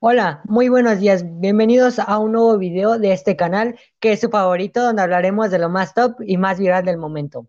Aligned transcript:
Hola, 0.00 0.42
muy 0.44 0.68
buenos 0.68 0.98
días. 1.00 1.24
Bienvenidos 1.40 1.98
a 1.98 2.18
un 2.18 2.32
nuevo 2.32 2.58
video 2.58 2.98
de 2.98 3.12
este 3.12 3.36
canal 3.36 3.78
que 4.00 4.12
es 4.12 4.20
su 4.20 4.28
favorito 4.28 4.82
donde 4.82 5.02
hablaremos 5.02 5.50
de 5.50 5.58
lo 5.58 5.70
más 5.70 5.94
top 5.94 6.16
y 6.26 6.36
más 6.36 6.58
viral 6.58 6.84
del 6.84 6.98
momento. 6.98 7.48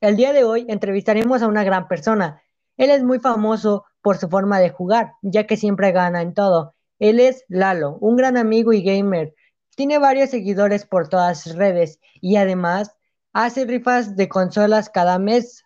El 0.00 0.16
día 0.16 0.32
de 0.32 0.44
hoy 0.44 0.64
entrevistaremos 0.68 1.42
a 1.42 1.48
una 1.48 1.62
gran 1.62 1.86
persona. 1.86 2.42
Él 2.78 2.90
es 2.90 3.02
muy 3.02 3.18
famoso 3.18 3.84
por 4.00 4.16
su 4.16 4.28
forma 4.30 4.58
de 4.58 4.70
jugar, 4.70 5.12
ya 5.22 5.46
que 5.46 5.58
siempre 5.58 5.92
gana 5.92 6.22
en 6.22 6.32
todo. 6.32 6.74
Él 6.98 7.20
es 7.20 7.44
Lalo, 7.48 7.98
un 8.00 8.16
gran 8.16 8.38
amigo 8.38 8.72
y 8.72 8.82
gamer. 8.82 9.34
Tiene 9.76 9.98
varios 9.98 10.30
seguidores 10.30 10.86
por 10.86 11.08
todas 11.08 11.42
sus 11.42 11.56
redes 11.56 11.98
y 12.22 12.36
además 12.36 12.96
hace 13.34 13.66
rifas 13.66 14.16
de 14.16 14.28
consolas 14.28 14.88
cada 14.88 15.18
mes 15.18 15.64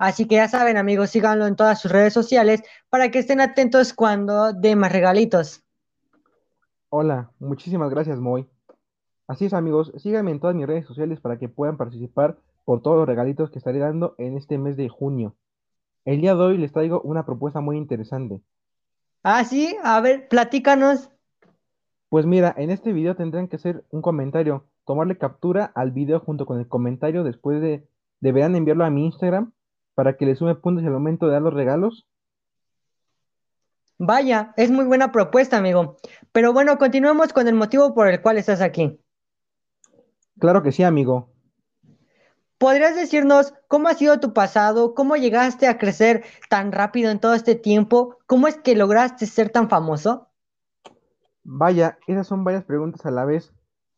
Así 0.00 0.26
que 0.26 0.36
ya 0.36 0.48
saben, 0.48 0.78
amigos, 0.78 1.10
síganlo 1.10 1.46
en 1.46 1.56
todas 1.56 1.78
sus 1.78 1.92
redes 1.92 2.14
sociales 2.14 2.62
para 2.88 3.10
que 3.10 3.18
estén 3.18 3.38
atentos 3.38 3.92
cuando 3.92 4.54
dé 4.54 4.74
más 4.74 4.90
regalitos. 4.90 5.62
Hola, 6.88 7.30
muchísimas 7.38 7.90
gracias, 7.90 8.18
Moy. 8.18 8.48
Así 9.26 9.44
es, 9.44 9.52
amigos, 9.52 9.92
síganme 9.98 10.30
en 10.30 10.40
todas 10.40 10.56
mis 10.56 10.66
redes 10.66 10.86
sociales 10.86 11.20
para 11.20 11.38
que 11.38 11.50
puedan 11.50 11.76
participar 11.76 12.38
por 12.64 12.80
todos 12.80 12.96
los 12.96 13.06
regalitos 13.06 13.50
que 13.50 13.58
estaré 13.58 13.78
dando 13.78 14.14
en 14.16 14.38
este 14.38 14.56
mes 14.56 14.78
de 14.78 14.88
junio. 14.88 15.34
El 16.06 16.22
día 16.22 16.34
de 16.34 16.40
hoy 16.40 16.56
les 16.56 16.72
traigo 16.72 17.02
una 17.02 17.26
propuesta 17.26 17.60
muy 17.60 17.76
interesante. 17.76 18.40
Ah, 19.22 19.44
sí, 19.44 19.76
a 19.84 20.00
ver, 20.00 20.28
platícanos. 20.28 21.10
Pues 22.08 22.24
mira, 22.24 22.54
en 22.56 22.70
este 22.70 22.94
video 22.94 23.16
tendrán 23.16 23.48
que 23.48 23.56
hacer 23.56 23.84
un 23.90 24.00
comentario, 24.00 24.64
tomarle 24.86 25.18
captura 25.18 25.70
al 25.74 25.90
video 25.90 26.20
junto 26.20 26.46
con 26.46 26.58
el 26.58 26.66
comentario, 26.68 27.22
después 27.22 27.60
de, 27.60 27.86
deberán 28.20 28.56
enviarlo 28.56 28.86
a 28.86 28.90
mi 28.90 29.04
Instagram 29.04 29.52
para 29.94 30.16
que 30.16 30.26
le 30.26 30.34
sume 30.34 30.54
puntos 30.54 30.84
al 30.84 30.92
momento 30.92 31.26
de 31.26 31.32
dar 31.32 31.42
los 31.42 31.54
regalos? 31.54 32.06
Vaya, 33.98 34.54
es 34.56 34.70
muy 34.70 34.86
buena 34.86 35.12
propuesta, 35.12 35.58
amigo. 35.58 35.96
Pero 36.32 36.52
bueno, 36.52 36.78
continuemos 36.78 37.32
con 37.32 37.46
el 37.48 37.54
motivo 37.54 37.94
por 37.94 38.08
el 38.08 38.22
cual 38.22 38.38
estás 38.38 38.62
aquí. 38.62 38.98
Claro 40.38 40.62
que 40.62 40.72
sí, 40.72 40.82
amigo. 40.82 41.28
¿Podrías 42.56 42.94
decirnos 42.94 43.54
cómo 43.68 43.88
ha 43.88 43.94
sido 43.94 44.20
tu 44.20 44.32
pasado? 44.32 44.94
¿Cómo 44.94 45.16
llegaste 45.16 45.66
a 45.66 45.78
crecer 45.78 46.24
tan 46.48 46.72
rápido 46.72 47.10
en 47.10 47.20
todo 47.20 47.34
este 47.34 47.54
tiempo? 47.54 48.18
¿Cómo 48.26 48.48
es 48.48 48.56
que 48.56 48.74
lograste 48.74 49.26
ser 49.26 49.50
tan 49.50 49.68
famoso? 49.68 50.28
Vaya, 51.42 51.98
esas 52.06 52.26
son 52.26 52.44
varias 52.44 52.64
preguntas 52.64 53.04
a 53.06 53.10
la 53.10 53.24
vez, 53.24 53.52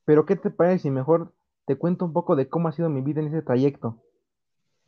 pero 0.05 0.27
¿qué 0.27 0.37
te 0.37 0.51
parece 0.51 0.83
si 0.85 0.91
mejor 0.91 1.33
te 1.65 1.77
cuento 1.77 2.05
un 2.05 2.13
poco 2.13 2.37
de 2.37 2.49
cómo 2.49 2.69
ha 2.69 2.73
sido 2.73 2.89
mi 2.89 3.03
vida 3.03 3.21
en 3.21 3.29
ese 3.29 3.43
trayecto? 3.43 4.01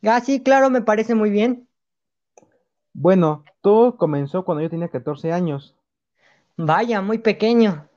Ah, 0.03 0.19
sí, 0.21 0.41
claro, 0.41 0.69
me 0.69 0.81
parece 0.81 1.15
muy 1.15 1.29
bien. 1.29 1.67
Bueno, 2.93 3.43
todo 3.61 3.97
comenzó 3.97 4.45
cuando 4.45 4.61
yo 4.61 4.69
tenía 4.69 4.89
14 4.89 5.31
años. 5.31 5.75
Vaya, 6.57 7.01
muy 7.01 7.17
pequeño. 7.17 7.89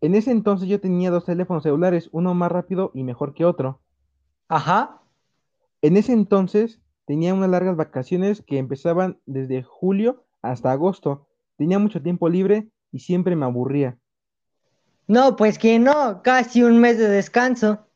En 0.00 0.14
ese 0.14 0.30
entonces 0.30 0.68
yo 0.68 0.80
tenía 0.80 1.10
dos 1.10 1.24
teléfonos 1.24 1.62
celulares, 1.62 2.08
uno 2.12 2.34
más 2.34 2.52
rápido 2.52 2.90
y 2.94 3.02
mejor 3.02 3.34
que 3.34 3.44
otro. 3.44 3.80
Ajá. 4.48 5.02
En 5.82 5.96
ese 5.96 6.12
entonces 6.12 6.80
tenía 7.06 7.34
unas 7.34 7.50
largas 7.50 7.76
vacaciones 7.76 8.42
que 8.46 8.58
empezaban 8.58 9.18
desde 9.26 9.62
julio 9.62 10.24
hasta 10.42 10.72
agosto. 10.72 11.26
Tenía 11.56 11.78
mucho 11.78 12.02
tiempo 12.02 12.28
libre 12.28 12.68
y 12.92 13.00
siempre 13.00 13.34
me 13.34 13.46
aburría. 13.46 13.98
No, 15.06 15.36
pues 15.36 15.58
que 15.58 15.78
no, 15.78 16.22
casi 16.22 16.62
un 16.62 16.80
mes 16.80 16.98
de 16.98 17.08
descanso. 17.08 17.86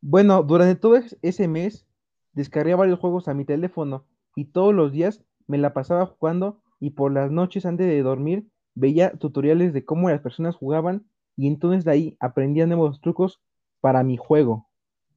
Bueno, 0.00 0.42
durante 0.42 0.76
todo 0.76 1.00
ese 1.22 1.48
mes 1.48 1.86
Descargué 2.32 2.74
varios 2.74 2.98
juegos 2.98 3.28
a 3.28 3.34
mi 3.34 3.44
teléfono 3.44 4.04
y 4.34 4.46
todos 4.46 4.74
los 4.74 4.92
días 4.92 5.22
me 5.46 5.58
la 5.58 5.74
pasaba 5.74 6.06
jugando 6.06 6.62
y 6.80 6.90
por 6.90 7.12
las 7.12 7.30
noches 7.30 7.66
antes 7.66 7.86
de 7.86 8.02
dormir 8.02 8.48
veía 8.74 9.12
tutoriales 9.12 9.72
de 9.72 9.84
cómo 9.84 10.08
las 10.08 10.20
personas 10.20 10.56
jugaban 10.56 11.06
y 11.36 11.46
entonces 11.46 11.84
de 11.84 11.90
ahí 11.90 12.16
aprendía 12.20 12.66
nuevos 12.66 13.00
trucos 13.00 13.40
para 13.80 14.02
mi 14.02 14.16
juego. 14.16 14.68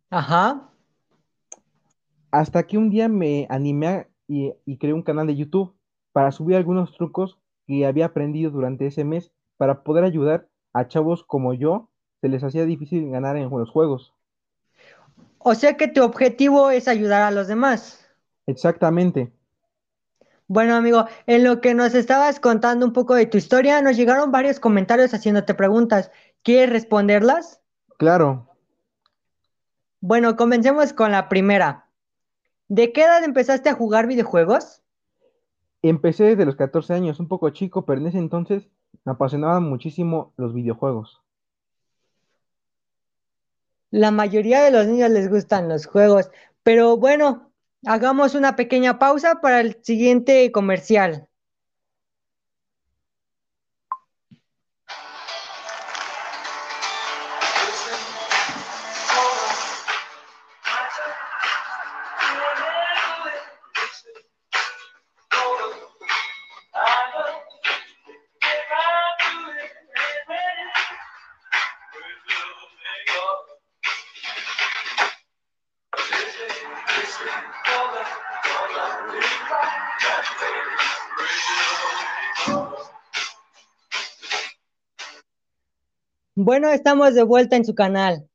Ajá. 0.10 0.70
Hasta 2.32 2.68
que 2.68 2.78
un 2.78 2.90
día 2.90 3.08
me 3.08 3.48
animé 3.50 4.08
y, 4.28 4.54
y 4.66 4.78
creé 4.78 4.94
un 4.94 5.04
canal 5.04 5.28
de 5.28 5.36
YouTube 5.36 5.74
para 6.12 6.32
subir 6.32 6.56
algunos 6.56 6.94
trucos 6.94 7.40
que 7.68 7.86
había 7.86 8.08
aprendido 8.08 8.52
durante 8.52 8.88
ese 8.88 9.04
mes 9.04 9.32
para 9.58 9.84
poder 9.84 10.04
ayudar 10.04 10.48
a 10.74 10.88
chavos 10.88 11.24
como 11.24 11.54
yo, 11.54 11.90
se 12.22 12.28
les 12.28 12.44
hacía 12.44 12.66
difícil 12.66 13.10
ganar 13.10 13.38
en 13.38 13.50
los 13.50 13.70
juegos. 13.70 14.14
O 15.48 15.54
sea 15.54 15.78
que 15.78 15.88
tu 15.88 16.04
objetivo 16.04 16.72
es 16.72 16.88
ayudar 16.88 17.22
a 17.22 17.30
los 17.30 17.48
demás. 17.48 18.04
Exactamente. 18.48 19.32
Bueno, 20.48 20.74
amigo, 20.74 21.06
en 21.28 21.44
lo 21.44 21.62
que 21.62 21.76
nos 21.76 21.94
estabas 21.94 22.40
contando 22.40 22.84
un 22.84 22.94
poco 22.94 23.14
de 23.14 23.28
tu 23.28 23.38
historia, 23.38 23.80
nos 23.84 23.96
llegaron 23.96 24.32
varios 24.32 24.60
comentarios 24.60 25.14
haciéndote 25.14 25.54
preguntas. 25.54 26.10
¿Quieres 26.42 26.72
responderlas? 26.72 27.62
Claro. 28.00 28.50
Bueno, 30.02 30.36
comencemos 30.36 30.94
con 30.94 31.12
la 31.12 31.30
primera. 31.30 31.90
¿De 32.68 32.92
qué 32.92 33.04
edad 33.04 33.24
empezaste 33.24 33.70
a 33.70 33.76
jugar 33.76 34.08
videojuegos? 34.08 34.82
Empecé 35.84 36.24
desde 36.24 36.46
los 36.46 36.56
14 36.56 36.96
años, 36.96 37.20
un 37.20 37.28
poco 37.28 37.52
chico, 37.52 37.86
pero 37.86 38.02
en 38.02 38.08
ese 38.08 38.18
entonces 38.18 38.68
me 39.04 39.12
apasionaban 39.12 39.62
muchísimo 39.62 40.34
los 40.38 40.56
videojuegos. 40.56 41.22
La 43.96 44.12
mayoría 44.12 44.62
de 44.62 44.72
los 44.72 44.88
niños 44.88 45.10
les 45.10 45.30
gustan 45.30 45.70
los 45.70 45.86
juegos, 45.86 46.30
pero 46.64 46.98
bueno, 46.98 47.54
hagamos 47.86 48.36
una 48.36 48.58
pequeña 48.58 49.00
pausa 49.00 49.40
para 49.40 49.62
el 49.62 49.78
siguiente 49.84 50.52
comercial. 50.52 51.30
Bueno, 86.38 86.70
estamos 86.70 87.16
de 87.16 87.24
vuelta 87.24 87.56
en 87.56 87.64
su 87.64 87.74
canal. 87.76 88.28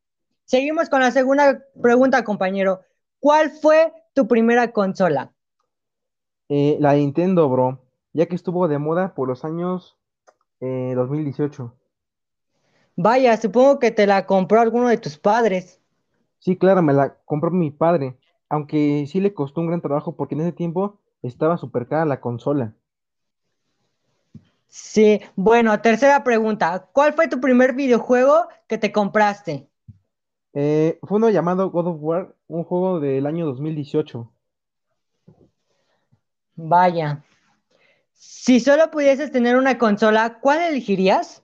Seguimos 0.47 0.89
con 0.89 1.01
la 1.01 1.11
segunda 1.11 1.63
pregunta, 1.83 2.25
compañero. 2.25 2.81
¿Cuál 3.21 3.51
fue 3.51 3.93
tu 4.15 4.27
primera 4.27 4.73
consola? 4.73 5.33
Eh, 6.49 6.79
la 6.81 6.95
Nintendo, 6.95 7.49
bro, 7.49 7.85
ya 8.13 8.27
que 8.27 8.35
estuvo 8.35 8.67
de 8.67 8.79
moda 8.79 9.15
por 9.15 9.29
los 9.29 9.45
años 9.45 9.99
2018. 10.61 11.75
Eh, 11.75 11.81
Vaya, 12.97 13.37
supongo 13.37 13.79
que 13.79 13.91
te 13.91 14.07
la 14.07 14.27
compró 14.27 14.61
alguno 14.61 14.89
de 14.89 14.99
tus 14.99 15.19
padres. 15.19 15.81
Sí, 16.39 16.57
claro, 16.57 16.83
me 16.83 16.93
la 16.93 17.17
compró 17.25 17.51
mi 17.51 17.71
padre, 17.71 18.19
aunque 18.51 19.07
sí 19.07 19.21
le 19.21 19.33
costó 19.33 19.63
un 19.63 19.69
gran 19.69 19.81
trabajo 19.81 20.17
porque 20.17 20.35
en 20.35 20.43
ese 20.43 20.53
tiempo 20.53 20.99
estaba 21.23 21.57
súper 21.57 21.87
cara 21.87 22.05
la 22.05 22.21
consola. 22.21 22.75
Sí, 24.69 25.21
bueno, 25.37 25.81
tercera 25.81 26.23
pregunta. 26.23 26.89
¿Cuál 26.93 27.15
fue 27.15 27.29
tu 27.29 27.41
primer 27.41 27.75
videojuego 27.75 28.49
que 28.67 28.77
te 28.77 28.93
compraste? 28.93 29.69
Eh, 30.53 30.99
fue 31.03 31.19
uno 31.19 31.31
llamado 31.31 31.71
God 31.71 31.87
of 31.87 31.97
War, 32.01 32.35
un 32.49 32.65
juego 32.65 33.01
del 33.01 33.27
año 33.27 33.47
2018. 33.47 34.31
Vaya. 36.57 37.25
Si 38.13 38.61
solo 38.61 38.91
pudieses 38.91 39.31
tener 39.31 39.57
una 39.57 39.79
consola, 39.79 40.39
¿cuál 40.41 40.61
elegirías? 40.61 41.43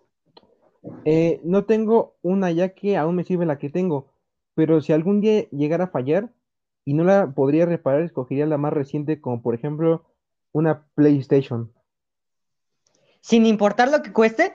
Eh, 1.05 1.41
no 1.45 1.65
tengo 1.65 2.17
una 2.23 2.51
ya 2.51 2.71
que 2.71 2.97
aún 2.97 3.17
me 3.17 3.25
sirve 3.25 3.47
la 3.47 3.59
que 3.59 3.71
tengo, 3.71 4.09
pero 4.55 4.81
si 4.81 4.93
algún 4.93 5.21
día 5.21 5.49
llegara 5.51 5.85
a 5.85 5.89
fallar 5.89 6.31
y 6.87 6.95
no 6.95 7.03
la 7.03 7.33
podría 7.33 7.67
reparar, 7.67 8.03
escogería 8.03 8.47
la 8.47 8.59
más 8.59 8.73
reciente, 8.73 9.21
como 9.21 9.43
por 9.43 9.57
ejemplo 9.57 10.05
una 10.53 10.87
PlayStation. 10.95 11.73
¿Sin 13.21 13.45
importar 13.45 13.91
lo 13.91 14.03
que 14.03 14.13
cueste? 14.13 14.55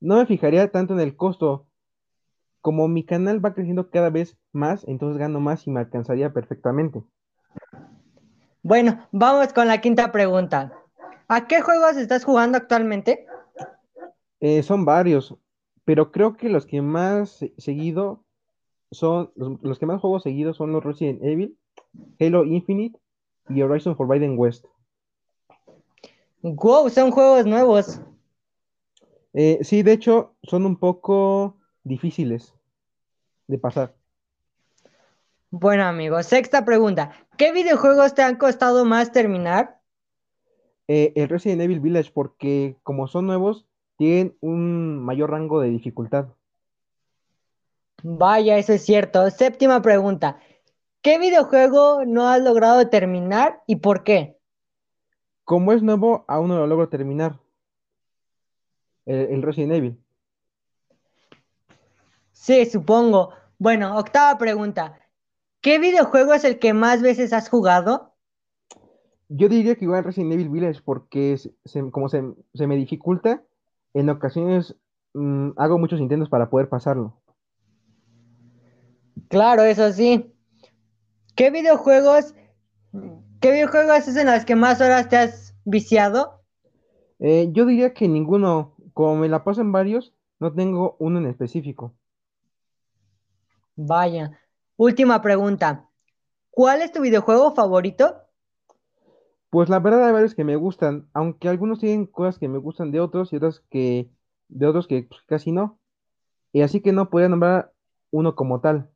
No 0.00 0.16
me 0.16 0.26
fijaría 0.26 0.70
tanto 0.70 0.94
en 0.94 1.00
el 1.00 1.16
costo. 1.16 1.66
Como 2.60 2.86
mi 2.86 3.04
canal 3.04 3.44
va 3.44 3.54
creciendo 3.54 3.90
cada 3.90 4.08
vez 4.08 4.38
más, 4.52 4.86
entonces 4.86 5.18
gano 5.18 5.40
más 5.40 5.66
y 5.66 5.72
me 5.72 5.80
alcanzaría 5.80 6.32
perfectamente. 6.32 7.02
Bueno, 8.62 9.08
vamos 9.10 9.52
con 9.52 9.66
la 9.66 9.80
quinta 9.80 10.12
pregunta. 10.12 10.72
¿A 11.26 11.48
qué 11.48 11.60
juegos 11.60 11.96
estás 11.96 12.24
jugando 12.24 12.56
actualmente? 12.56 13.26
Eh, 14.38 14.62
son 14.62 14.84
varios, 14.84 15.36
pero 15.84 16.12
creo 16.12 16.36
que 16.36 16.48
los 16.48 16.66
que 16.66 16.80
más 16.82 17.44
seguido 17.58 18.24
son, 18.92 19.32
los, 19.34 19.78
que 19.78 19.86
más 19.86 20.00
juego 20.00 20.20
seguidos 20.20 20.56
son 20.56 20.72
los 20.72 20.84
Resident 20.84 21.22
Evil, 21.22 21.56
Halo 22.20 22.44
Infinite 22.44 22.98
y 23.48 23.62
Horizon 23.62 23.96
Forbidden 23.96 24.38
West. 24.38 24.66
Wow, 26.42 26.90
son 26.90 27.10
juegos 27.10 27.46
nuevos. 27.46 28.00
Eh, 29.32 29.58
sí, 29.62 29.82
de 29.82 29.92
hecho, 29.92 30.34
son 30.42 30.66
un 30.66 30.76
poco 30.76 31.56
difíciles 31.84 32.54
de 33.46 33.58
pasar. 33.58 33.94
Bueno, 35.50 35.84
amigos, 35.84 36.26
sexta 36.26 36.64
pregunta. 36.64 37.12
¿Qué 37.36 37.52
videojuegos 37.52 38.14
te 38.14 38.22
han 38.22 38.36
costado 38.36 38.84
más 38.84 39.12
terminar? 39.12 39.80
Eh, 40.88 41.12
el 41.16 41.28
Resident 41.28 41.62
Evil 41.62 41.80
Village, 41.80 42.10
porque 42.12 42.76
como 42.82 43.06
son 43.06 43.26
nuevos, 43.26 43.66
tienen 43.96 44.36
un 44.40 44.98
mayor 45.02 45.30
rango 45.30 45.60
de 45.60 45.70
dificultad. 45.70 46.28
Vaya, 48.02 48.58
eso 48.58 48.72
es 48.72 48.84
cierto. 48.84 49.30
Séptima 49.30 49.80
pregunta. 49.82 50.38
¿Qué 51.02 51.18
videojuego 51.18 52.04
no 52.04 52.28
has 52.28 52.40
logrado 52.40 52.88
terminar 52.88 53.62
y 53.66 53.76
por 53.76 54.04
qué? 54.04 54.38
Como 55.44 55.72
es 55.72 55.82
nuevo, 55.82 56.24
aún 56.28 56.48
no 56.48 56.56
lo 56.58 56.66
logro 56.66 56.88
terminar. 56.88 57.38
El, 59.04 59.32
el 59.32 59.42
Resident 59.42 59.72
Evil. 59.72 59.98
Sí, 62.32 62.66
supongo. 62.66 63.30
Bueno, 63.58 63.96
octava 63.98 64.38
pregunta. 64.38 64.98
¿Qué 65.60 65.78
videojuego 65.78 66.34
es 66.34 66.44
el 66.44 66.58
que 66.58 66.72
más 66.74 67.02
veces 67.02 67.32
has 67.32 67.48
jugado? 67.48 68.14
Yo 69.28 69.48
diría 69.48 69.76
que 69.76 69.84
igual 69.84 70.04
Resident 70.04 70.32
Evil 70.32 70.50
Village, 70.50 70.82
porque 70.84 71.36
se- 71.64 71.90
como 71.90 72.08
se, 72.08 72.22
se 72.54 72.66
me 72.66 72.76
dificulta, 72.76 73.42
en 73.94 74.10
ocasiones 74.10 74.76
mm, 75.14 75.50
hago 75.56 75.78
muchos 75.78 76.00
intentos 76.00 76.28
para 76.28 76.50
poder 76.50 76.68
pasarlo. 76.68 77.21
Claro, 79.32 79.62
eso 79.62 79.90
sí. 79.94 80.30
¿Qué 81.34 81.50
videojuegos, 81.50 82.34
qué 83.40 83.50
videojuegos 83.50 84.06
es 84.06 84.16
en 84.16 84.26
los 84.26 84.44
que 84.44 84.56
más 84.56 84.78
horas 84.82 85.08
te 85.08 85.16
has 85.16 85.56
viciado? 85.64 86.42
Eh, 87.18 87.48
yo 87.50 87.64
diría 87.64 87.94
que 87.94 88.08
ninguno, 88.08 88.76
como 88.92 89.16
me 89.16 89.30
la 89.30 89.42
paso 89.42 89.62
en 89.62 89.72
varios, 89.72 90.12
no 90.38 90.52
tengo 90.52 90.96
uno 90.98 91.18
en 91.18 91.28
específico. 91.28 91.94
Vaya. 93.74 94.38
Última 94.76 95.22
pregunta. 95.22 95.88
¿Cuál 96.50 96.82
es 96.82 96.92
tu 96.92 97.00
videojuego 97.00 97.54
favorito? 97.54 98.18
Pues 99.48 99.70
la 99.70 99.78
verdad 99.78 100.04
hay 100.04 100.12
varios 100.12 100.34
que 100.34 100.44
me 100.44 100.56
gustan, 100.56 101.08
aunque 101.14 101.48
algunos 101.48 101.78
tienen 101.78 102.04
cosas 102.04 102.38
que 102.38 102.48
me 102.48 102.58
gustan 102.58 102.90
de 102.90 103.00
otros 103.00 103.32
y 103.32 103.36
otras 103.36 103.60
que 103.70 104.10
de 104.48 104.66
otros 104.66 104.86
que 104.86 105.04
pues, 105.04 105.22
casi 105.22 105.52
no. 105.52 105.80
Y 106.52 106.60
así 106.60 106.82
que 106.82 106.92
no 106.92 107.08
podría 107.08 107.30
nombrar 107.30 107.72
uno 108.10 108.34
como 108.34 108.60
tal. 108.60 108.91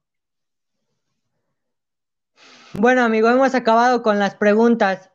Bueno, 2.78 3.02
amigo, 3.02 3.28
hemos 3.28 3.54
acabado 3.54 4.02
con 4.02 4.18
las 4.18 4.34
preguntas. 4.34 5.10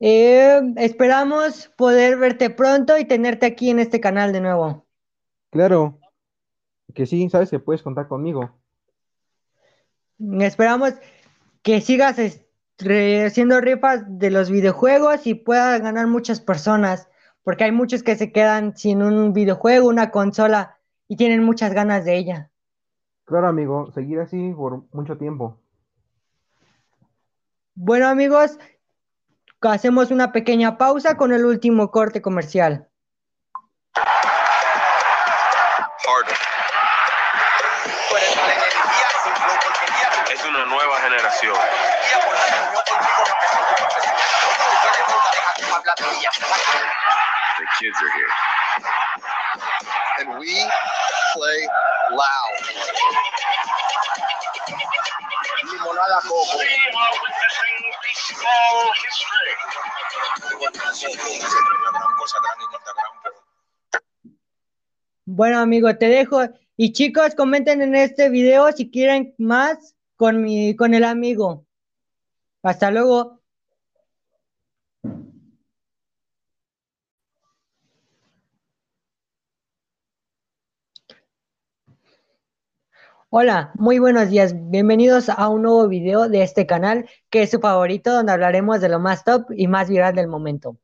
Eh, 0.00 0.60
esperamos 0.76 1.68
poder 1.76 2.16
verte 2.16 2.50
pronto 2.50 2.96
y 2.96 3.04
tenerte 3.04 3.46
aquí 3.46 3.70
en 3.70 3.80
este 3.80 4.00
canal 4.00 4.32
de 4.32 4.40
nuevo. 4.40 4.86
Claro 5.50 5.98
que 6.94 7.06
sí, 7.06 7.28
sabes 7.28 7.50
que 7.50 7.58
puedes 7.58 7.82
contar 7.82 8.08
conmigo. 8.08 8.50
Esperamos 10.40 10.94
que 11.62 11.80
sigas 11.80 12.16
haciendo 12.16 13.60
rifas 13.60 14.04
de 14.06 14.30
los 14.30 14.50
videojuegos 14.50 15.26
y 15.26 15.34
puedas 15.34 15.80
ganar 15.80 16.06
muchas 16.06 16.40
personas, 16.40 17.08
porque 17.42 17.64
hay 17.64 17.72
muchos 17.72 18.02
que 18.02 18.16
se 18.16 18.32
quedan 18.32 18.76
sin 18.76 19.02
un 19.02 19.32
videojuego, 19.32 19.88
una 19.88 20.10
consola 20.10 20.78
y 21.08 21.16
tienen 21.16 21.44
muchas 21.44 21.72
ganas 21.72 22.04
de 22.04 22.16
ella. 22.16 22.50
Claro, 23.24 23.48
amigo, 23.48 23.90
seguir 23.92 24.20
así 24.20 24.52
por 24.56 24.84
mucho 24.92 25.18
tiempo. 25.18 25.58
Bueno, 27.80 28.08
amigos, 28.08 28.58
hacemos 29.62 30.10
una 30.10 30.32
pequeña 30.32 30.76
pausa 30.78 31.16
con 31.16 31.32
el 31.32 31.44
último 31.44 31.92
corte 31.92 32.20
comercial. 32.20 32.88
Harder. 36.04 36.36
Es 40.34 40.44
una 40.44 40.64
nueva 40.64 41.00
generación. 41.02 41.54
The 47.58 47.66
kids 47.78 47.96
are 48.02 48.10
here. 48.10 48.32
And 50.18 50.36
we 50.40 50.68
play 51.32 51.68
loud. 52.10 52.58
Bueno, 65.24 65.58
amigo, 65.58 65.94
te 65.96 66.08
dejo. 66.08 66.40
Y 66.76 66.92
chicos, 66.92 67.34
comenten 67.34 67.82
en 67.82 67.94
este 67.94 68.28
video 68.28 68.70
si 68.72 68.90
quieren 68.90 69.34
más 69.38 69.94
con 70.16 70.42
mi, 70.42 70.74
con 70.76 70.94
el 70.94 71.04
amigo. 71.04 71.66
Hasta 72.62 72.90
luego. 72.90 73.37
Hola, 83.30 83.72
muy 83.74 83.98
buenos 83.98 84.30
días. 84.30 84.54
Bienvenidos 84.56 85.28
a 85.28 85.50
un 85.50 85.60
nuevo 85.60 85.86
video 85.86 86.30
de 86.30 86.42
este 86.42 86.66
canal 86.66 87.06
que 87.28 87.42
es 87.42 87.50
su 87.50 87.60
favorito, 87.60 88.10
donde 88.10 88.32
hablaremos 88.32 88.80
de 88.80 88.88
lo 88.88 89.00
más 89.00 89.22
top 89.22 89.50
y 89.54 89.68
más 89.68 89.90
viral 89.90 90.14
del 90.14 90.28
momento. 90.28 90.78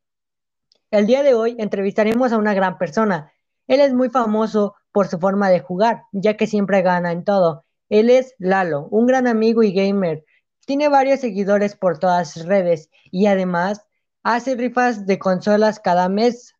El 0.90 1.06
día 1.06 1.22
de 1.22 1.32
hoy 1.32 1.56
entrevistaremos 1.58 2.32
a 2.32 2.36
una 2.36 2.52
gran 2.52 2.76
persona. 2.76 3.32
Él 3.66 3.80
es 3.80 3.94
muy 3.94 4.10
famoso 4.10 4.74
por 4.92 5.08
su 5.08 5.18
forma 5.18 5.48
de 5.48 5.60
jugar, 5.60 6.02
ya 6.12 6.36
que 6.36 6.46
siempre 6.46 6.82
gana 6.82 7.12
en 7.12 7.24
todo. 7.24 7.64
Él 7.88 8.10
es 8.10 8.34
Lalo, 8.36 8.88
un 8.90 9.06
gran 9.06 9.26
amigo 9.26 9.62
y 9.62 9.72
gamer. 9.72 10.26
Tiene 10.66 10.90
varios 10.90 11.20
seguidores 11.20 11.74
por 11.74 11.98
todas 11.98 12.30
sus 12.30 12.44
redes 12.44 12.90
y 13.10 13.24
además 13.24 13.86
hace 14.22 14.54
rifas 14.54 15.06
de 15.06 15.18
consolas 15.18 15.80
cada 15.80 16.10
mes. 16.10 16.54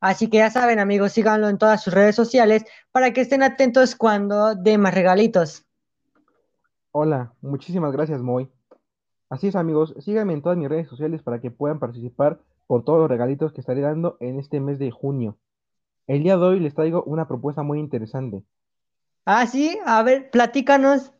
Así 0.00 0.28
que 0.28 0.38
ya 0.38 0.50
saben, 0.50 0.78
amigos, 0.78 1.12
síganlo 1.12 1.48
en 1.48 1.58
todas 1.58 1.82
sus 1.82 1.94
redes 1.94 2.14
sociales 2.14 2.64
para 2.92 3.12
que 3.12 3.22
estén 3.22 3.42
atentos 3.42 3.96
cuando 3.96 4.54
dé 4.54 4.78
más 4.78 4.94
regalitos. 4.94 5.64
Hola, 6.92 7.32
muchísimas 7.40 7.92
gracias, 7.92 8.22
Moy. 8.22 8.50
Así 9.28 9.48
es, 9.48 9.56
amigos, 9.56 9.94
síganme 9.98 10.34
en 10.34 10.42
todas 10.42 10.56
mis 10.56 10.68
redes 10.68 10.88
sociales 10.88 11.22
para 11.22 11.40
que 11.40 11.50
puedan 11.50 11.78
participar 11.78 12.38
por 12.66 12.84
todos 12.84 13.00
los 13.00 13.08
regalitos 13.08 13.52
que 13.52 13.60
estaré 13.60 13.80
dando 13.80 14.16
en 14.20 14.38
este 14.38 14.60
mes 14.60 14.78
de 14.78 14.90
junio. 14.90 15.36
El 16.06 16.22
día 16.22 16.36
de 16.36 16.44
hoy 16.44 16.60
les 16.60 16.74
traigo 16.74 17.02
una 17.02 17.26
propuesta 17.26 17.62
muy 17.62 17.80
interesante. 17.80 18.44
Ah, 19.24 19.46
sí, 19.46 19.76
a 19.84 20.02
ver, 20.04 20.30
platícanos. 20.30 21.12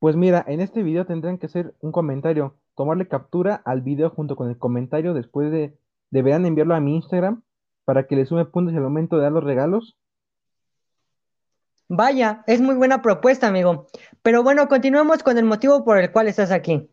Pues 0.00 0.16
mira, 0.16 0.44
en 0.48 0.60
este 0.60 0.82
video 0.82 1.06
tendrán 1.06 1.38
que 1.38 1.46
hacer 1.46 1.74
un 1.80 1.92
comentario, 1.92 2.56
tomarle 2.74 3.06
captura 3.06 3.62
al 3.64 3.82
video 3.82 4.10
junto 4.10 4.34
con 4.34 4.48
el 4.48 4.58
comentario, 4.58 5.14
después 5.14 5.52
de, 5.52 5.78
deberán 6.10 6.44
enviarlo 6.44 6.74
a 6.74 6.80
mi 6.80 6.96
Instagram 6.96 7.43
para 7.84 8.06
que 8.06 8.16
le 8.16 8.26
sume 8.26 8.44
puntos 8.44 8.74
al 8.74 8.82
momento 8.82 9.16
de 9.16 9.22
dar 9.22 9.32
los 9.32 9.44
regalos. 9.44 9.96
Vaya, 11.88 12.42
es 12.46 12.60
muy 12.60 12.74
buena 12.74 13.02
propuesta, 13.02 13.46
amigo. 13.46 13.86
Pero 14.22 14.42
bueno, 14.42 14.68
continuemos 14.68 15.22
con 15.22 15.36
el 15.36 15.44
motivo 15.44 15.84
por 15.84 15.98
el 15.98 16.10
cual 16.10 16.28
estás 16.28 16.50
aquí. 16.50 16.90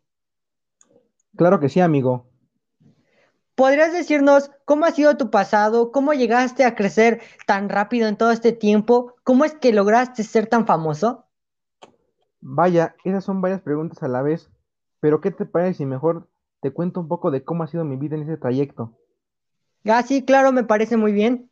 Claro 1.36 1.60
que 1.60 1.70
sí, 1.70 1.80
amigo. 1.80 2.28
¿Podrías 3.56 3.94
decirnos 3.94 4.52
cómo 4.66 4.86
ha 4.86 4.92
sido 4.92 5.18
tu 5.18 5.30
pasado? 5.30 5.92
¿Cómo 5.92 6.14
llegaste 6.14 6.66
a 6.66 6.76
crecer 6.76 7.22
tan 7.46 7.70
rápido 7.70 8.08
en 8.08 8.18
todo 8.18 8.32
este 8.32 8.52
tiempo? 8.52 9.16
¿Cómo 9.24 9.46
es 9.46 9.54
que 9.54 9.72
lograste 9.72 10.24
ser 10.24 10.48
tan 10.48 10.66
famoso? 10.66 11.26
Vaya, 12.40 12.96
esas 13.04 13.24
son 13.24 13.40
varias 13.40 13.62
preguntas 13.62 14.02
a 14.02 14.08
la 14.08 14.24
vez, 14.24 14.50
pero 15.00 15.22
¿qué 15.22 15.32
te 15.32 15.46
parece 15.46 15.80
si 15.80 15.86
mejor 15.86 16.28
te 16.60 16.72
cuento 16.72 17.00
un 17.00 17.08
poco 17.08 17.30
de 17.30 17.44
cómo 17.44 17.64
ha 17.64 17.68
sido 17.68 17.86
mi 17.86 17.98
vida 17.98 18.16
en 18.16 18.24
ese 18.24 18.38
trayecto? 18.38 18.98
Ah, 19.86 20.02
sí, 20.04 20.24
claro, 20.26 20.52
me 20.52 20.64
parece 20.64 20.98
muy 20.98 21.12
bien. 21.12 21.50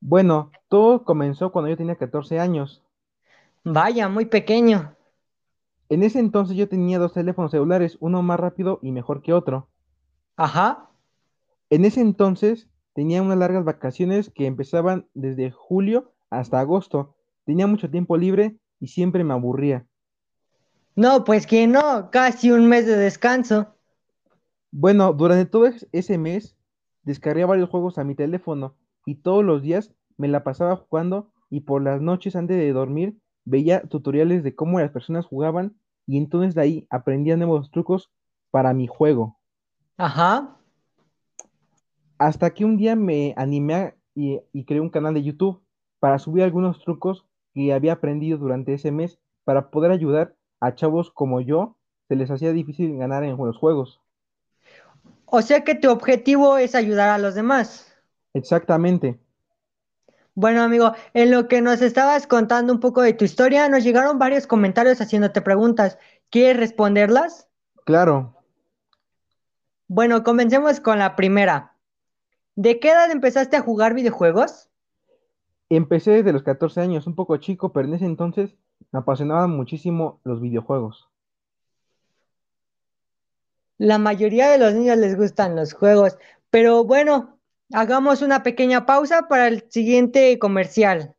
Bueno, 0.00 0.52
todo 0.68 1.04
comenzó 1.04 1.52
cuando 1.52 1.68
yo 1.68 1.76
tenía 1.76 1.96
14 1.96 2.40
años. 2.40 2.82
Vaya, 3.64 4.08
muy 4.08 4.24
pequeño. 4.24 4.96
En 5.88 6.04
ese 6.04 6.20
entonces 6.20 6.56
yo 6.56 6.68
tenía 6.68 7.00
dos 7.00 7.12
teléfonos 7.12 7.50
celulares, 7.50 7.96
uno 7.98 8.22
más 8.22 8.38
rápido 8.38 8.78
y 8.82 8.92
mejor 8.92 9.20
que 9.20 9.32
otro. 9.32 9.68
Ajá. 10.36 10.90
En 11.70 11.84
ese 11.84 12.00
entonces 12.00 12.68
tenía 12.92 13.22
unas 13.22 13.38
largas 13.38 13.64
vacaciones 13.64 14.30
que 14.30 14.46
empezaban 14.46 15.06
desde 15.14 15.52
julio 15.52 16.12
hasta 16.28 16.58
agosto. 16.58 17.14
Tenía 17.44 17.68
mucho 17.68 17.88
tiempo 17.88 18.16
libre 18.16 18.56
y 18.80 18.88
siempre 18.88 19.22
me 19.22 19.32
aburría. 19.32 19.86
No, 20.96 21.22
pues 21.24 21.46
que 21.46 21.66
no, 21.68 22.10
casi 22.10 22.50
un 22.50 22.68
mes 22.68 22.86
de 22.86 22.96
descanso. 22.96 23.76
Bueno, 24.70 25.12
durante 25.12 25.46
todo 25.50 25.66
es- 25.66 25.88
ese 25.92 26.18
mes 26.18 26.56
descargué 27.06 27.46
varios 27.46 27.70
juegos 27.70 27.96
a 27.96 28.04
mi 28.04 28.14
teléfono 28.14 28.74
y 29.06 29.14
todos 29.14 29.42
los 29.42 29.62
días 29.62 29.94
me 30.18 30.28
la 30.28 30.44
pasaba 30.44 30.76
jugando 30.76 31.32
y 31.48 31.60
por 31.60 31.82
las 31.82 32.02
noches 32.02 32.36
antes 32.36 32.58
de 32.58 32.72
dormir 32.72 33.16
veía 33.44 33.82
tutoriales 33.82 34.42
de 34.42 34.54
cómo 34.54 34.80
las 34.80 34.90
personas 34.90 35.24
jugaban 35.24 35.76
y 36.06 36.18
entonces 36.18 36.54
de 36.54 36.60
ahí 36.60 36.86
aprendía 36.90 37.36
nuevos 37.36 37.70
trucos 37.70 38.10
para 38.50 38.74
mi 38.74 38.86
juego. 38.86 39.38
Ajá. 39.96 40.58
Hasta 42.18 42.50
que 42.50 42.64
un 42.64 42.76
día 42.76 42.96
me 42.96 43.32
animé 43.36 43.94
y, 44.14 44.40
y 44.52 44.64
creé 44.64 44.80
un 44.80 44.90
canal 44.90 45.14
de 45.14 45.22
YouTube 45.22 45.62
para 46.00 46.18
subir 46.18 46.42
algunos 46.42 46.82
trucos 46.82 47.26
que 47.54 47.72
había 47.72 47.94
aprendido 47.94 48.38
durante 48.38 48.74
ese 48.74 48.90
mes 48.90 49.18
para 49.44 49.70
poder 49.70 49.92
ayudar 49.92 50.34
a 50.60 50.74
chavos 50.74 51.10
como 51.10 51.40
yo, 51.40 51.76
se 52.08 52.16
les 52.16 52.30
hacía 52.30 52.52
difícil 52.52 52.96
ganar 52.96 53.22
en 53.24 53.36
los 53.36 53.56
juegos. 53.56 54.00
O 55.26 55.42
sea 55.42 55.64
que 55.64 55.74
tu 55.74 55.90
objetivo 55.90 56.56
es 56.56 56.74
ayudar 56.74 57.10
a 57.10 57.18
los 57.18 57.34
demás. 57.34 57.92
Exactamente. 58.32 59.18
Bueno, 60.34 60.62
amigo, 60.62 60.92
en 61.14 61.30
lo 61.30 61.48
que 61.48 61.62
nos 61.62 61.80
estabas 61.80 62.26
contando 62.26 62.72
un 62.72 62.80
poco 62.80 63.00
de 63.00 63.14
tu 63.14 63.24
historia, 63.24 63.68
nos 63.68 63.82
llegaron 63.82 64.18
varios 64.18 64.46
comentarios 64.46 65.00
haciéndote 65.00 65.40
preguntas. 65.40 65.98
¿Quieres 66.30 66.58
responderlas? 66.58 67.48
Claro. 67.86 68.36
Bueno, 69.88 70.22
comencemos 70.24 70.80
con 70.80 70.98
la 70.98 71.16
primera. 71.16 71.76
¿De 72.54 72.80
qué 72.80 72.90
edad 72.90 73.10
empezaste 73.10 73.56
a 73.56 73.62
jugar 73.62 73.94
videojuegos? 73.94 74.68
Empecé 75.70 76.10
desde 76.10 76.32
los 76.32 76.42
14 76.42 76.80
años, 76.80 77.06
un 77.06 77.14
poco 77.14 77.36
chico, 77.38 77.72
pero 77.72 77.88
en 77.88 77.94
ese 77.94 78.04
entonces 78.04 78.54
me 78.92 78.98
apasionaban 78.98 79.50
muchísimo 79.50 80.20
los 80.24 80.40
videojuegos. 80.40 81.08
La 83.78 83.98
mayoría 83.98 84.50
de 84.50 84.58
los 84.58 84.74
niños 84.74 84.98
les 84.98 85.16
gustan 85.16 85.56
los 85.56 85.72
juegos, 85.72 86.18
pero 86.50 86.84
bueno, 86.84 87.40
hagamos 87.72 88.22
una 88.22 88.42
pequeña 88.42 88.86
pausa 88.86 89.28
para 89.28 89.48
el 89.48 89.64
siguiente 89.70 90.38
comercial. 90.38 91.15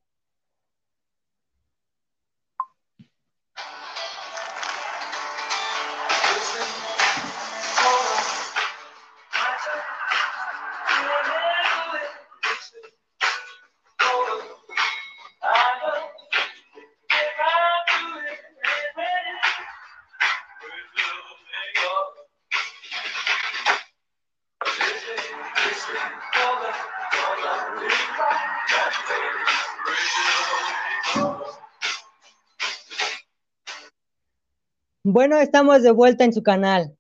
Bueno, 35.10 35.38
estamos 35.38 35.84
de 35.84 35.92
vuelta 35.92 36.26
en 36.26 36.34
su 36.34 36.44
canal. 36.44 36.98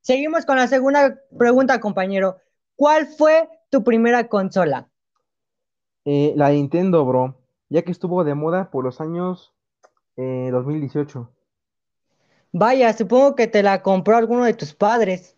Seguimos 0.00 0.46
con 0.46 0.56
la 0.56 0.66
segunda 0.66 1.20
pregunta, 1.38 1.78
compañero. 1.78 2.38
¿Cuál 2.74 3.06
fue 3.06 3.50
tu 3.68 3.84
primera 3.84 4.28
consola? 4.28 4.88
Eh, 6.06 6.32
la 6.36 6.48
Nintendo, 6.48 7.04
bro, 7.04 7.36
ya 7.68 7.82
que 7.82 7.92
estuvo 7.92 8.24
de 8.24 8.34
moda 8.34 8.70
por 8.70 8.82
los 8.82 9.02
años 9.02 9.52
eh, 10.16 10.48
2018. 10.50 11.30
Vaya, 12.52 12.92
supongo 12.94 13.34
que 13.36 13.46
te 13.46 13.62
la 13.62 13.82
compró 13.82 14.16
alguno 14.16 14.44
de 14.44 14.54
tus 14.54 14.72
padres. 14.72 15.36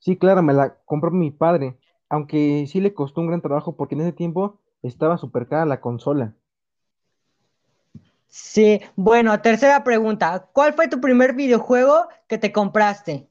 Sí, 0.00 0.18
claro, 0.18 0.42
me 0.42 0.52
la 0.52 0.76
compró 0.84 1.10
mi 1.10 1.30
padre, 1.30 1.78
aunque 2.14 2.64
sí 2.68 2.80
le 2.80 2.94
costó 2.94 3.22
un 3.22 3.26
gran 3.26 3.40
trabajo 3.40 3.74
porque 3.74 3.96
en 3.96 4.02
ese 4.02 4.12
tiempo 4.12 4.60
estaba 4.82 5.18
súper 5.18 5.48
cara 5.48 5.66
la 5.66 5.80
consola. 5.80 6.32
Sí, 8.28 8.80
bueno, 8.94 9.40
tercera 9.40 9.82
pregunta. 9.82 10.48
¿Cuál 10.52 10.74
fue 10.74 10.86
tu 10.86 11.00
primer 11.00 11.34
videojuego 11.34 12.06
que 12.28 12.38
te 12.38 12.52
compraste? 12.52 13.28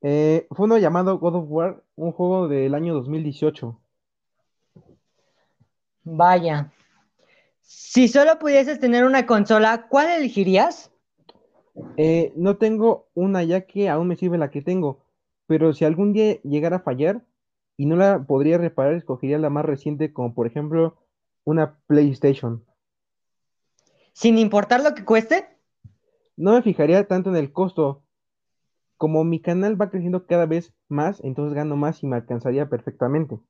Eh, 0.00 0.48
fue 0.50 0.64
uno 0.64 0.78
llamado 0.78 1.20
God 1.20 1.36
of 1.36 1.44
War, 1.46 1.84
un 1.94 2.10
juego 2.10 2.48
del 2.48 2.74
año 2.74 2.92
2018. 2.92 3.78
Vaya. 6.02 6.72
Si 7.60 8.08
solo 8.08 8.40
pudieses 8.40 8.80
tener 8.80 9.04
una 9.04 9.26
consola, 9.26 9.86
¿cuál 9.88 10.10
elegirías? 10.10 10.90
Eh, 11.96 12.32
no 12.34 12.56
tengo 12.56 13.06
una 13.14 13.44
ya 13.44 13.60
que 13.60 13.88
aún 13.88 14.08
me 14.08 14.16
sirve 14.16 14.38
la 14.38 14.50
que 14.50 14.60
tengo, 14.60 15.04
pero 15.46 15.72
si 15.72 15.84
algún 15.84 16.12
día 16.12 16.40
llegara 16.42 16.78
a 16.78 16.80
fallar 16.80 17.22
y 17.82 17.86
no 17.86 17.96
la 17.96 18.22
podría 18.22 18.58
reparar, 18.58 18.92
escogería 18.94 19.38
la 19.38 19.50
más 19.50 19.64
reciente, 19.64 20.12
como 20.12 20.34
por 20.34 20.46
ejemplo 20.46 20.98
una 21.42 21.80
PlayStation. 21.88 22.64
Sin 24.12 24.38
importar 24.38 24.84
lo 24.84 24.94
que 24.94 25.04
cueste. 25.04 25.48
No 26.36 26.52
me 26.52 26.62
fijaría 26.62 27.08
tanto 27.08 27.30
en 27.30 27.36
el 27.36 27.52
costo, 27.52 28.04
como 28.98 29.24
mi 29.24 29.40
canal 29.40 29.80
va 29.80 29.90
creciendo 29.90 30.28
cada 30.28 30.46
vez 30.46 30.72
más, 30.86 31.18
entonces 31.24 31.54
gano 31.54 31.74
más 31.74 32.04
y 32.04 32.06
me 32.06 32.14
alcanzaría 32.14 32.68
perfectamente. 32.68 33.40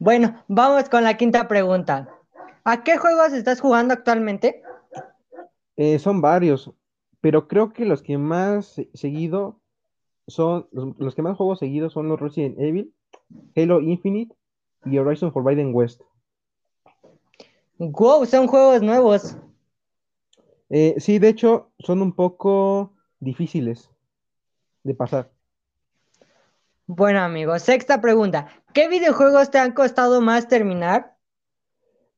Bueno, 0.00 0.42
vamos 0.48 0.88
con 0.88 1.04
la 1.04 1.16
quinta 1.16 1.46
pregunta. 1.46 2.08
¿A 2.64 2.82
qué 2.82 2.96
juegos 2.96 3.32
estás 3.32 3.60
jugando 3.60 3.94
actualmente? 3.94 4.60
Eh, 5.76 6.00
son 6.00 6.20
varios, 6.20 6.72
pero 7.20 7.46
creo 7.46 7.72
que 7.72 7.84
los 7.84 8.02
que 8.02 8.18
más 8.18 8.66
se- 8.66 8.90
seguido 8.92 9.61
son, 10.26 10.68
los, 10.72 10.98
los 10.98 11.14
que 11.14 11.22
más 11.22 11.36
juego 11.36 11.56
seguido 11.56 11.90
son 11.90 12.08
los 12.08 12.20
Resident 12.20 12.58
Evil, 12.58 12.92
Halo 13.56 13.80
Infinite 13.80 14.34
y 14.84 14.98
Horizon 14.98 15.32
Forbidden 15.32 15.74
West. 15.74 16.02
Wow, 17.78 18.26
son 18.26 18.46
juegos 18.46 18.82
nuevos. 18.82 19.36
Eh, 20.70 20.94
sí, 20.98 21.18
de 21.18 21.28
hecho, 21.28 21.70
son 21.78 22.00
un 22.00 22.12
poco 22.12 22.92
difíciles 23.20 23.90
de 24.84 24.94
pasar. 24.94 25.30
Bueno, 26.86 27.20
amigos, 27.20 27.62
sexta 27.62 28.00
pregunta. 28.00 28.48
¿Qué 28.72 28.88
videojuegos 28.88 29.50
te 29.50 29.58
han 29.58 29.72
costado 29.72 30.20
más 30.20 30.48
terminar? 30.48 31.16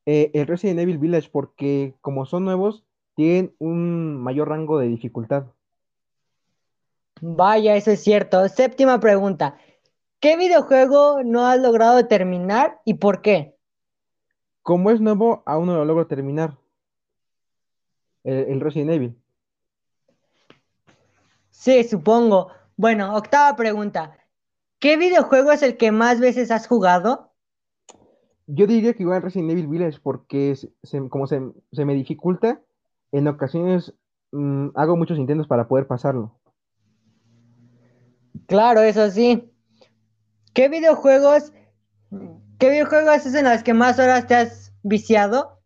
Eh, 0.07 0.31
el 0.35 0.47
Resident 0.47 0.81
Evil 0.81 0.99
Village, 0.99 1.31
porque 1.33 1.95
como 2.01 2.27
son 2.27 2.45
nuevos, 2.45 2.85
tienen 3.17 3.55
un 3.59 4.23
mayor 4.23 4.49
rango 4.49 4.79
de 4.79 4.89
dificultad. 4.89 5.47
Vaya, 7.27 7.75
eso 7.75 7.91
es 7.91 8.03
cierto. 8.03 8.47
Séptima 8.51 9.01
pregunta. 9.01 9.57
¿Qué 10.21 10.37
videojuego 10.37 11.23
no 11.25 11.47
has 11.47 11.59
logrado 11.59 12.07
terminar 12.07 12.83
y 12.85 12.95
por 12.95 13.23
qué? 13.23 13.57
Como 14.63 14.91
es 14.91 15.01
nuevo, 15.01 15.43
aún 15.47 15.67
no 15.67 15.75
lo 15.77 15.85
logro 15.87 16.07
terminar. 16.07 16.59
El, 18.25 18.35
el 18.53 18.61
Resident 18.61 18.91
Evil. 18.91 19.17
Sí, 21.49 21.83
supongo. 21.85 22.49
Bueno, 22.77 23.17
octava 23.17 23.57
pregunta. 23.57 24.19
¿Qué 24.79 24.99
videojuego 24.99 25.51
es 25.53 25.63
el 25.63 25.79
que 25.79 25.93
más 25.93 26.21
veces 26.21 26.51
has 26.51 26.67
jugado? 26.67 27.33
Yo 28.47 28.67
diría 28.67 28.93
que 28.93 29.03
igual 29.03 29.23
Resident 29.23 29.51
Evil 29.53 29.69
Village, 29.69 29.99
porque 30.03 30.55
se- 30.57 31.09
como 31.09 31.27
se, 31.27 31.41
se 31.73 31.85
me 31.87 31.95
dificulta, 31.95 32.61
en 33.13 33.29
ocasiones 33.29 33.95
mm, 34.33 34.69
hago 34.75 34.97
muchos 34.99 35.19
intentos 35.19 35.47
para 35.49 35.69
poder 35.69 35.87
pasarlo. 35.87 36.39
Claro, 38.47 38.81
eso 38.81 39.11
sí. 39.11 39.51
¿Qué 40.53 40.69
videojuegos, 40.69 41.53
qué 42.59 42.71
videojuegos 42.71 43.27
es 43.27 43.35
en 43.35 43.45
las 43.45 43.63
que 43.63 43.75
más 43.75 43.99
horas 43.99 44.27
te 44.27 44.35
has 44.35 44.73
viciado? 44.83 45.61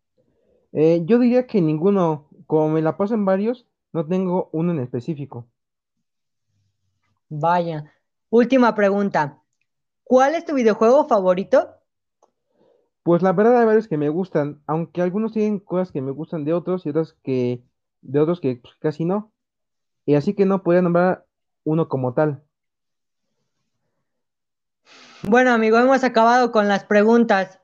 Eh, 0.71 1.01
yo 1.05 1.19
diría 1.19 1.47
que 1.47 1.61
ninguno, 1.61 2.27
como 2.47 2.69
me 2.69 2.81
la 2.81 2.97
paso 2.97 3.13
en 3.13 3.25
varios, 3.25 3.67
no 3.91 4.05
tengo 4.05 4.49
uno 4.51 4.71
en 4.71 4.79
específico. 4.79 5.47
Vaya. 7.29 7.91
Última 8.29 8.73
pregunta. 8.75 9.41
¿Cuál 10.03 10.35
es 10.35 10.45
tu 10.45 10.55
videojuego 10.55 11.07
favorito? 11.07 11.75
Pues 13.03 13.21
la 13.21 13.33
verdad 13.33 13.59
hay 13.59 13.65
varios 13.65 13.87
que 13.87 13.97
me 13.97 14.09
gustan, 14.09 14.61
aunque 14.67 15.01
algunos 15.01 15.33
tienen 15.33 15.59
cosas 15.59 15.91
que 15.91 16.01
me 16.01 16.11
gustan 16.11 16.45
de 16.45 16.53
otros 16.53 16.85
y 16.85 16.89
otras 16.89 17.13
que 17.23 17.63
de 18.01 18.19
otros 18.19 18.39
que 18.39 18.55
pues, 18.55 18.75
casi 18.79 19.05
no. 19.05 19.31
Y 20.05 20.15
así 20.15 20.33
que 20.33 20.45
no 20.45 20.63
podría 20.63 20.81
nombrar 20.81 21.25
uno 21.63 21.87
como 21.87 22.13
tal. 22.13 22.43
Bueno, 25.23 25.51
amigo, 25.51 25.77
hemos 25.77 26.03
acabado 26.03 26.51
con 26.51 26.67
las 26.67 26.85
preguntas. 26.85 27.59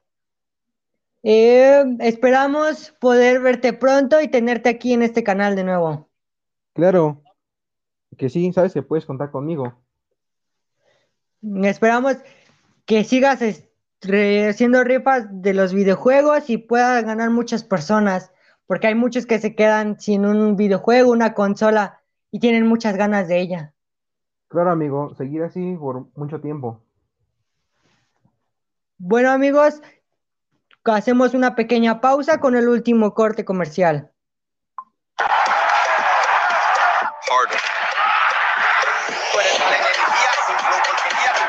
Eh, 1.23 1.83
esperamos 2.01 2.91
poder 2.99 3.41
verte 3.41 3.73
pronto 3.73 4.21
y 4.21 4.27
tenerte 4.27 4.69
aquí 4.69 4.93
en 4.93 5.01
este 5.01 5.23
canal 5.23 5.55
de 5.55 5.63
nuevo. 5.63 6.09
Claro 6.73 7.21
que 8.17 8.29
sí, 8.29 8.51
sabes 8.53 8.73
que 8.73 8.81
puedes 8.81 9.05
contar 9.05 9.31
conmigo. 9.31 9.73
Esperamos 11.63 12.17
que 12.85 13.03
sigas 13.03 13.39
haciendo 14.01 14.83
rifas 14.83 15.27
de 15.29 15.53
los 15.53 15.73
videojuegos 15.73 16.49
y 16.49 16.57
puedas 16.57 17.03
ganar 17.03 17.29
muchas 17.29 17.63
personas, 17.63 18.31
porque 18.67 18.87
hay 18.87 18.95
muchos 18.95 19.25
que 19.25 19.39
se 19.39 19.55
quedan 19.55 19.99
sin 19.99 20.25
un 20.25 20.55
videojuego, 20.55 21.11
una 21.11 21.33
consola 21.33 22.01
y 22.31 22.39
tienen 22.39 22.67
muchas 22.67 22.97
ganas 22.97 23.27
de 23.27 23.39
ella. 23.39 23.73
Claro, 24.47 24.71
amigo, 24.71 25.13
seguir 25.15 25.43
así 25.43 25.75
por 25.79 26.07
mucho 26.15 26.39
tiempo. 26.39 26.84
Bueno, 28.97 29.29
amigos, 29.31 29.81
hacemos 30.85 31.33
una 31.33 31.53
pequeña 31.53 31.99
pausa 31.99 32.39
con 32.39 32.55
el 32.55 32.69
último 32.69 33.13
corte 33.13 33.43
comercial. 33.43 34.09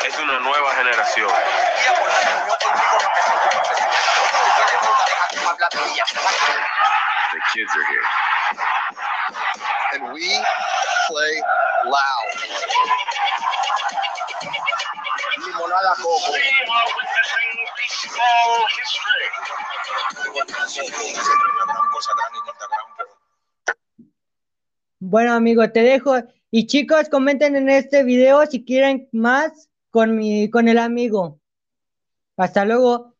Es 0.07 0.19
una 0.19 0.41
nueva 0.41 0.75
generación. 0.75 1.31
The 7.33 7.41
kids 7.53 7.71
are 7.77 7.85
here. 7.93 8.07
And 9.93 10.13
we 10.13 10.27
play 11.09 11.43
Bueno, 24.99 25.35
amigo, 25.35 25.71
te 25.71 25.81
dejo. 25.81 26.17
Y 26.51 26.67
chicos, 26.67 27.09
comenten 27.09 27.57
en 27.57 27.69
este 27.69 28.03
video 28.03 28.45
si 28.47 28.65
quieren 28.65 29.09
más 29.13 29.69
con 29.91 30.17
mi, 30.17 30.51
con 30.51 30.69
el 30.69 30.79
amigo. 30.79 31.41
Hasta 32.37 32.65
luego. 32.65 33.16